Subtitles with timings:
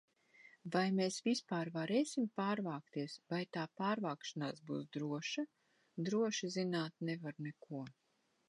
[0.75, 5.49] Vai mēs vispār varēsim pārvākties, vai tā pārvākšanās būs droša?
[6.09, 7.85] Droši zināt nevar neko.